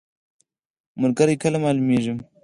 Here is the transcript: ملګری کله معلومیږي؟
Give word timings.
ملګری 1.01 1.35
کله 1.43 1.57
معلومیږي؟ 1.63 2.13